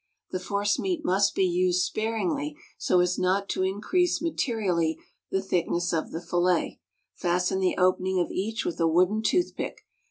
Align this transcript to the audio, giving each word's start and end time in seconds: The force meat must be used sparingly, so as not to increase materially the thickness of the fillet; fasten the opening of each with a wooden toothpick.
The 0.31 0.39
force 0.39 0.79
meat 0.79 1.05
must 1.05 1.35
be 1.35 1.43
used 1.45 1.83
sparingly, 1.83 2.57
so 2.75 3.01
as 3.01 3.19
not 3.19 3.47
to 3.49 3.61
increase 3.61 4.19
materially 4.19 4.97
the 5.29 5.43
thickness 5.43 5.93
of 5.93 6.09
the 6.09 6.23
fillet; 6.25 6.79
fasten 7.13 7.59
the 7.59 7.77
opening 7.77 8.19
of 8.19 8.31
each 8.31 8.65
with 8.65 8.79
a 8.79 8.87
wooden 8.87 9.21
toothpick. 9.21 9.85